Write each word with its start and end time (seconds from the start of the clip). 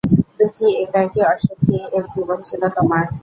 দুঃখী, 0.39 0.67
একাকী, 0.83 1.19
অসুখী 1.31 1.77
এক 1.97 2.05
জীবন 2.13 2.37
ছিল 2.41 2.61
তোমার। 2.77 3.03